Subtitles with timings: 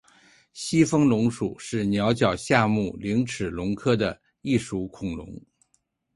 [0.51, 5.39] 西风龙属是鸟脚下目棱齿龙科的一属恐龙。